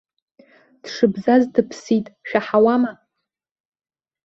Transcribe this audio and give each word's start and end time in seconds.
Дшыбзаз 0.83 1.43
дыԥсит, 1.53 2.05
шәаҳауама? 2.27 2.91